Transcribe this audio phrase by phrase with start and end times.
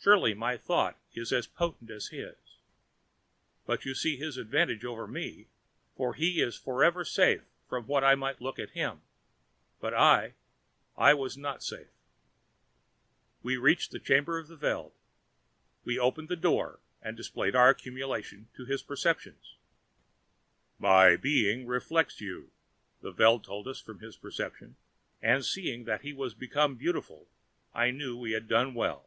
[0.00, 2.36] Surely my thought is as potent as his.
[3.66, 5.48] But you see his advantage over me,
[5.96, 9.02] for he was forever safe from what I might look at him,
[9.80, 10.34] but I,
[10.96, 11.90] I was not safe.
[13.42, 14.92] We reached the chamber of the Veld.
[15.84, 19.56] We opened the door and displayed our accumulation to his perceptions.
[20.78, 22.50] "My being reflects you,"
[23.02, 24.76] the Veld told us from his perception,
[25.20, 27.28] and seeing that he was become beautiful,
[27.74, 29.04] I knew we had done well.